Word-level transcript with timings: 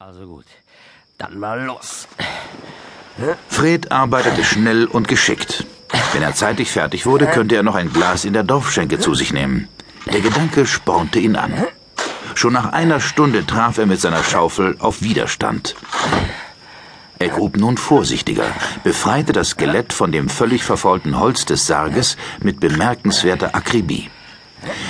Also 0.00 0.26
gut, 0.26 0.44
dann 1.18 1.40
mal 1.40 1.64
los. 1.64 2.06
Fred 3.48 3.90
arbeitete 3.90 4.44
schnell 4.44 4.86
und 4.86 5.08
geschickt. 5.08 5.66
Wenn 6.12 6.22
er 6.22 6.36
zeitig 6.36 6.70
fertig 6.70 7.04
wurde, 7.04 7.26
könnte 7.26 7.56
er 7.56 7.64
noch 7.64 7.74
ein 7.74 7.92
Glas 7.92 8.24
in 8.24 8.32
der 8.32 8.44
Dorfschenke 8.44 9.00
zu 9.00 9.16
sich 9.16 9.32
nehmen. 9.32 9.66
Der 10.12 10.20
Gedanke 10.20 10.66
spornte 10.66 11.18
ihn 11.18 11.34
an. 11.34 11.66
Schon 12.36 12.52
nach 12.52 12.72
einer 12.72 13.00
Stunde 13.00 13.44
traf 13.44 13.78
er 13.78 13.86
mit 13.86 14.00
seiner 14.00 14.22
Schaufel 14.22 14.76
auf 14.78 15.02
Widerstand. 15.02 15.74
Er 17.18 17.30
grub 17.30 17.56
nun 17.56 17.76
vorsichtiger, 17.76 18.46
befreite 18.84 19.32
das 19.32 19.48
Skelett 19.50 19.92
von 19.92 20.12
dem 20.12 20.28
völlig 20.28 20.62
verfaulten 20.62 21.18
Holz 21.18 21.44
des 21.44 21.66
Sarges 21.66 22.16
mit 22.40 22.60
bemerkenswerter 22.60 23.56
Akribie. 23.56 24.10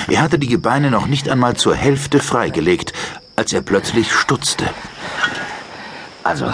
Er 0.08 0.20
hatte 0.20 0.38
die 0.38 0.48
Gebeine 0.48 0.90
noch 0.90 1.06
nicht 1.06 1.30
einmal 1.30 1.56
zur 1.56 1.74
Hälfte 1.74 2.20
freigelegt, 2.20 2.92
als 3.36 3.52
er 3.52 3.62
plötzlich 3.62 4.12
stutzte. 4.12 4.68
Also, 6.28 6.52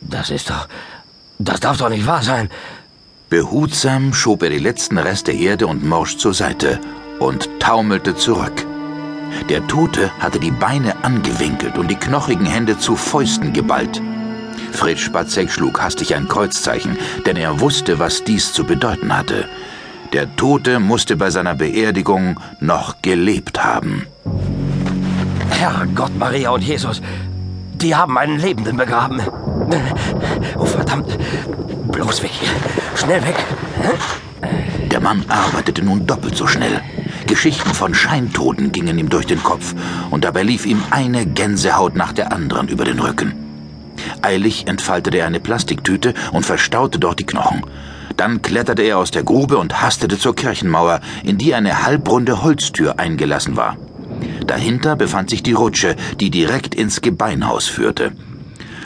das 0.00 0.30
ist 0.30 0.50
doch. 0.50 0.66
Das 1.38 1.60
darf 1.60 1.76
doch 1.76 1.90
nicht 1.90 2.08
wahr 2.08 2.24
sein. 2.24 2.50
Behutsam 3.28 4.12
schob 4.12 4.42
er 4.42 4.50
die 4.50 4.58
letzten 4.58 4.98
Reste 4.98 5.30
Erde 5.30 5.68
und 5.68 5.84
Morsch 5.84 6.16
zur 6.16 6.34
Seite 6.34 6.80
und 7.20 7.48
taumelte 7.60 8.16
zurück. 8.16 8.66
Der 9.48 9.64
Tote 9.68 10.10
hatte 10.18 10.40
die 10.40 10.50
Beine 10.50 11.04
angewinkelt 11.04 11.78
und 11.78 11.88
die 11.88 11.94
knochigen 11.94 12.46
Hände 12.46 12.78
zu 12.78 12.96
Fäusten 12.96 13.52
geballt. 13.52 14.02
Fred 14.72 14.98
Spatzek 14.98 15.52
schlug 15.52 15.80
hastig 15.80 16.16
ein 16.16 16.26
Kreuzzeichen, 16.26 16.98
denn 17.24 17.36
er 17.36 17.60
wusste, 17.60 18.00
was 18.00 18.24
dies 18.24 18.52
zu 18.52 18.64
bedeuten 18.64 19.16
hatte. 19.16 19.48
Der 20.12 20.34
Tote 20.34 20.80
musste 20.80 21.16
bei 21.16 21.30
seiner 21.30 21.54
Beerdigung 21.54 22.40
noch 22.58 23.02
gelebt 23.02 23.62
haben. 23.62 24.08
Herrgott, 25.50 26.18
Maria 26.18 26.50
und 26.50 26.64
Jesus, 26.64 27.00
die 27.82 27.94
haben 27.94 28.18
einen 28.18 28.38
Lebenden 28.38 28.76
begraben. 28.76 29.20
Oh, 30.56 30.64
verdammt. 30.64 31.16
Bloß 31.90 32.22
weg 32.22 32.30
hier. 32.32 32.50
Schnell 32.96 33.22
weg. 33.24 33.36
Der 34.90 35.00
Mann 35.00 35.24
arbeitete 35.28 35.82
nun 35.82 36.06
doppelt 36.06 36.36
so 36.36 36.46
schnell. 36.46 36.80
Geschichten 37.26 37.74
von 37.74 37.94
Scheintoten 37.94 38.72
gingen 38.72 38.98
ihm 38.98 39.08
durch 39.08 39.26
den 39.26 39.42
Kopf, 39.42 39.74
und 40.10 40.24
dabei 40.24 40.42
lief 40.42 40.66
ihm 40.66 40.82
eine 40.90 41.26
Gänsehaut 41.26 41.94
nach 41.94 42.12
der 42.12 42.32
anderen 42.32 42.68
über 42.68 42.84
den 42.84 42.98
Rücken. 42.98 43.34
Eilig 44.22 44.66
entfaltete 44.66 45.18
er 45.18 45.26
eine 45.26 45.40
Plastiktüte 45.40 46.14
und 46.32 46.44
verstaute 46.44 46.98
dort 46.98 47.20
die 47.20 47.26
Knochen. 47.26 47.62
Dann 48.16 48.42
kletterte 48.42 48.82
er 48.82 48.98
aus 48.98 49.10
der 49.10 49.22
Grube 49.22 49.58
und 49.58 49.80
hastete 49.80 50.18
zur 50.18 50.34
Kirchenmauer, 50.34 51.00
in 51.22 51.38
die 51.38 51.54
eine 51.54 51.84
halbrunde 51.84 52.42
Holztür 52.42 52.98
eingelassen 52.98 53.56
war. 53.56 53.76
Dahinter 54.46 54.96
befand 54.96 55.30
sich 55.30 55.42
die 55.42 55.52
Rutsche, 55.52 55.96
die 56.18 56.30
direkt 56.30 56.74
ins 56.74 57.00
Gebeinhaus 57.00 57.66
führte. 57.66 58.12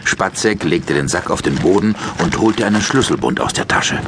Spatzek 0.05 0.65
legte 0.65 0.95
den 0.95 1.09
Sack 1.09 1.31
auf 1.31 1.43
den 1.43 1.57
Boden 1.57 1.95
und 2.19 2.39
holte 2.39 2.67
einen 2.67 2.83
Schlüsselbund 2.83 3.41
aus 3.41 3.53
der 3.53 3.67
Tasche. 3.67 4.01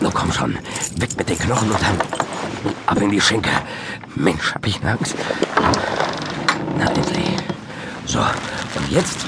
Na 0.00 0.10
komm 0.12 0.32
schon, 0.32 0.54
weg 0.96 1.10
mit 1.16 1.28
den 1.28 1.38
Knochen 1.38 1.70
und 1.70 1.80
dann 1.80 1.96
ab 2.86 3.00
in 3.00 3.10
die 3.10 3.20
Schenke. 3.20 3.50
Mensch, 4.16 4.54
hab 4.54 4.66
ich 4.66 4.82
Angst. 4.84 5.14
Na 6.78 6.86
endlich. 6.86 7.36
So, 8.06 8.18
und 8.18 8.90
jetzt? 8.90 9.18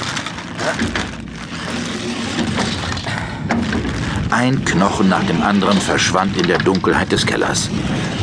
Ein 4.31 4.65
Knochen 4.65 5.09
nach 5.09 5.25
dem 5.25 5.43
anderen 5.43 5.79
verschwand 5.79 6.37
in 6.37 6.47
der 6.47 6.59
Dunkelheit 6.59 7.13
des 7.13 7.27
Kellers. 7.27 7.69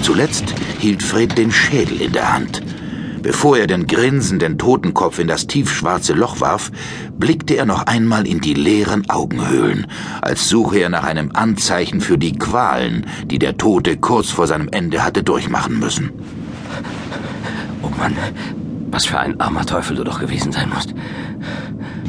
Zuletzt 0.01 0.55
hielt 0.79 1.03
Fred 1.03 1.37
den 1.37 1.51
Schädel 1.51 2.01
in 2.01 2.11
der 2.11 2.33
Hand. 2.33 2.63
Bevor 3.21 3.57
er 3.57 3.67
den 3.67 3.87
grinsenden 3.87 4.57
Totenkopf 4.57 5.19
in 5.19 5.27
das 5.27 5.47
tiefschwarze 5.47 6.13
Loch 6.13 6.39
warf, 6.39 6.71
blickte 7.17 7.55
er 7.55 7.65
noch 7.65 7.85
einmal 7.85 8.25
in 8.25 8.39
die 8.39 8.53
leeren 8.53 9.09
Augenhöhlen, 9.09 9.87
als 10.21 10.47
suche 10.47 10.79
er 10.79 10.89
nach 10.89 11.03
einem 11.03 11.31
Anzeichen 11.33 12.01
für 12.01 12.17
die 12.17 12.37
Qualen, 12.37 13.05
die 13.25 13.39
der 13.39 13.57
Tote 13.57 13.97
kurz 13.97 14.29
vor 14.29 14.47
seinem 14.47 14.69
Ende 14.69 15.03
hatte 15.03 15.23
durchmachen 15.23 15.79
müssen. 15.79 16.11
Oh 17.81 17.89
Mann, 17.97 18.15
was 18.91 19.05
für 19.05 19.19
ein 19.19 19.39
armer 19.39 19.65
Teufel 19.65 19.97
du 19.97 20.03
doch 20.03 20.19
gewesen 20.19 20.51
sein 20.51 20.69
musst. 20.69 20.93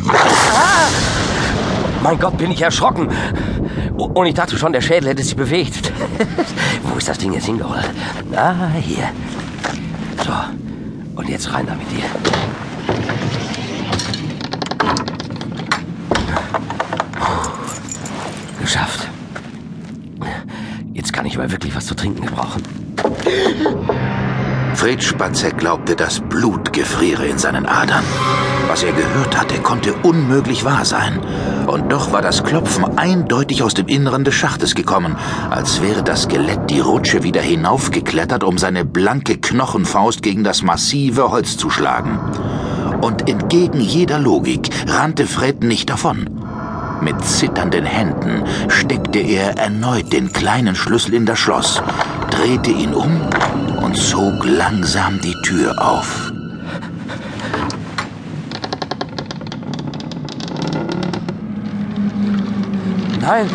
Ah! 0.09 0.89
Mein 2.03 2.19
Gott, 2.19 2.39
bin 2.39 2.51
ich 2.51 2.63
erschrocken. 2.63 3.09
Und 3.97 4.27
ich 4.27 4.35
dachte 4.35 4.57
schon, 4.57 4.73
der 4.73 4.81
Schädel 4.81 5.11
hätte 5.11 5.23
sich 5.23 5.37
bewegt. 5.37 5.93
Wo 6.83 6.97
ist 6.97 7.09
das 7.09 7.19
Ding 7.19 7.33
jetzt 7.35 7.45
hingeholt? 7.45 7.91
Ah, 8.35 8.71
hier. 8.81 9.11
So, 10.25 10.33
und 11.21 11.29
jetzt 11.29 11.53
rein 11.53 11.67
da 11.67 11.75
mit 11.75 11.91
dir. 11.91 12.05
Geschafft. 18.61 19.07
Jetzt 20.95 21.13
kann 21.13 21.27
ich 21.27 21.37
mal 21.37 21.51
wirklich 21.51 21.77
was 21.77 21.87
zu 21.87 21.95
trinken 21.95 22.25
gebrauchen. 22.25 22.63
Fred 24.75 25.03
Spatzek 25.03 25.59
glaubte, 25.59 25.95
das 25.95 26.21
Blut 26.21 26.73
gefriere 26.73 27.27
in 27.27 27.37
seinen 27.37 27.67
Adern. 27.67 28.05
Was 28.71 28.85
er 28.85 28.93
gehört 28.93 29.37
hatte, 29.37 29.59
konnte 29.59 29.93
unmöglich 29.95 30.65
wahr 30.65 30.85
sein. 30.85 31.19
Und 31.67 31.91
doch 31.91 32.13
war 32.13 32.23
das 32.23 32.45
Klopfen 32.45 32.97
eindeutig 32.97 33.65
aus 33.65 33.75
dem 33.75 33.89
Inneren 33.89 34.23
des 34.23 34.37
Schachtes 34.37 34.77
gekommen, 34.77 35.17
als 35.51 35.83
wäre 35.83 36.05
das 36.05 36.23
Skelett 36.23 36.71
die 36.71 36.79
Rutsche 36.79 37.25
wieder 37.25 37.41
hinaufgeklettert, 37.41 38.45
um 38.45 38.59
seine 38.59 38.85
blanke 38.85 39.39
Knochenfaust 39.39 40.23
gegen 40.23 40.45
das 40.45 40.63
massive 40.63 41.33
Holz 41.33 41.57
zu 41.57 41.69
schlagen. 41.69 42.21
Und 43.01 43.29
entgegen 43.29 43.81
jeder 43.81 44.21
Logik 44.21 44.71
rannte 44.87 45.27
Fred 45.27 45.65
nicht 45.65 45.91
davon. 45.91 46.31
Mit 47.01 47.25
zitternden 47.25 47.85
Händen 47.85 48.45
steckte 48.69 49.19
er 49.19 49.59
erneut 49.59 50.13
den 50.13 50.33
kleinen 50.33 50.77
Schlüssel 50.77 51.15
in 51.15 51.27
das 51.27 51.41
Schloss, 51.41 51.83
drehte 52.31 52.71
ihn 52.71 52.95
um 52.95 53.21
und 53.83 53.97
zog 53.97 54.45
langsam 54.45 55.21
die 55.21 55.35
Tür 55.43 55.75
auf. 55.85 56.30
Nein! 63.31 63.49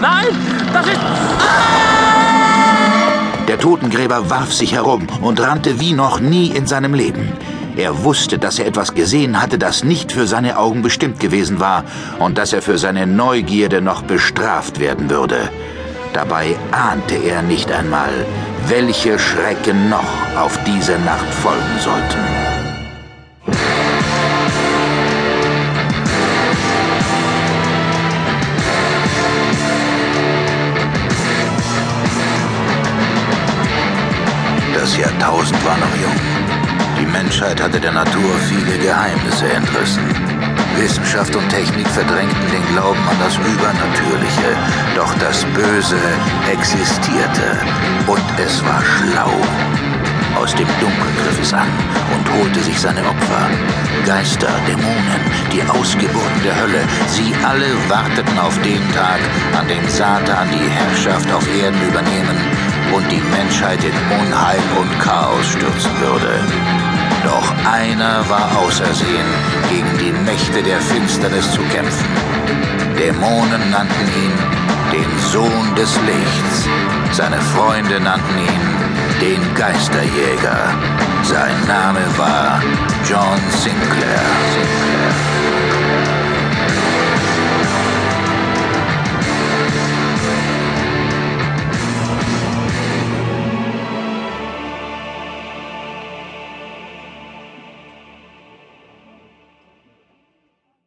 Nein! 0.00 0.26
Das 0.72 0.86
ist. 0.88 0.98
Der 3.46 3.56
Totengräber 3.60 4.28
warf 4.30 4.52
sich 4.52 4.72
herum 4.72 5.06
und 5.22 5.40
rannte 5.40 5.78
wie 5.78 5.92
noch 5.92 6.18
nie 6.18 6.48
in 6.48 6.66
seinem 6.66 6.92
Leben. 6.92 7.32
Er 7.76 8.02
wusste, 8.02 8.40
dass 8.40 8.58
er 8.58 8.66
etwas 8.66 8.94
gesehen 8.94 9.40
hatte, 9.40 9.58
das 9.58 9.84
nicht 9.84 10.10
für 10.10 10.26
seine 10.26 10.58
Augen 10.58 10.82
bestimmt 10.82 11.20
gewesen 11.20 11.60
war 11.60 11.84
und 12.18 12.36
dass 12.36 12.52
er 12.52 12.62
für 12.62 12.78
seine 12.78 13.06
Neugierde 13.06 13.80
noch 13.80 14.02
bestraft 14.02 14.80
werden 14.80 15.08
würde. 15.08 15.50
Dabei 16.12 16.56
ahnte 16.72 17.14
er 17.14 17.42
nicht 17.42 17.70
einmal, 17.70 18.10
welche 18.66 19.20
Schrecken 19.20 19.88
noch 19.88 20.36
auf 20.36 20.58
diese 20.66 20.98
Nacht 20.98 21.32
folgen 21.32 21.78
sollten. 21.78 22.55
Das 35.46 35.52
Jahrtausend 35.52 35.64
war 35.64 35.78
noch 35.78 35.96
jung. 36.02 36.16
Die 36.98 37.06
Menschheit 37.06 37.62
hatte 37.62 37.78
der 37.78 37.92
Natur 37.92 38.34
viele 38.48 38.78
Geheimnisse 38.78 39.46
entrissen. 39.52 40.02
Wissenschaft 40.76 41.36
und 41.36 41.48
Technik 41.48 41.86
verdrängten 41.88 42.50
den 42.50 42.66
Glauben 42.74 42.98
an 43.08 43.16
das 43.20 43.36
Übernatürliche, 43.36 44.50
doch 44.96 45.14
das 45.18 45.44
Böse 45.54 45.98
existierte 46.50 47.60
und 48.08 48.24
es 48.44 48.64
war 48.64 48.82
schlau. 48.82 49.30
Aus 50.36 50.52
dem 50.54 50.68
Dunkel 50.80 51.12
griff 51.22 51.40
es 51.40 51.54
an 51.54 51.68
und 52.14 52.42
holte 52.42 52.60
sich 52.60 52.80
seine 52.80 53.00
Opfer. 53.06 53.48
Geister, 54.04 54.52
Dämonen, 54.66 55.22
die 55.52 55.62
Ausgeburten 55.62 56.42
der 56.44 56.60
Hölle, 56.60 56.82
sie 57.06 57.32
alle 57.44 57.70
warteten 57.88 58.38
auf 58.38 58.60
den 58.62 58.82
Tag, 58.94 59.20
an 59.56 59.68
dem 59.68 59.88
Satan 59.88 60.48
die 60.50 60.68
Herrschaft 60.68 61.32
auf 61.32 61.46
Erden 61.56 61.80
übernehmen 61.88 62.65
und 62.94 63.10
die 63.10 63.22
Menschheit 63.30 63.82
in 63.82 63.92
Unheil 64.20 64.60
und 64.78 65.00
Chaos 65.00 65.46
stürzen 65.46 65.90
würde. 66.00 66.40
Doch 67.24 67.70
einer 67.70 68.28
war 68.28 68.56
ausersehen, 68.58 69.30
gegen 69.68 69.98
die 69.98 70.12
Mächte 70.24 70.62
der 70.62 70.80
Finsternis 70.80 71.50
zu 71.52 71.60
kämpfen. 71.62 72.06
Dämonen 72.98 73.70
nannten 73.70 74.06
ihn 74.24 74.56
den 74.92 75.18
Sohn 75.32 75.74
des 75.74 75.92
Lichts. 76.06 76.68
Seine 77.12 77.40
Freunde 77.40 78.00
nannten 78.00 78.38
ihn 78.38 78.66
den 79.20 79.54
Geisterjäger. 79.54 80.72
Sein 81.22 81.66
Name 81.66 82.00
war 82.16 82.62
John 83.08 83.40
Sinclair. 83.50 84.35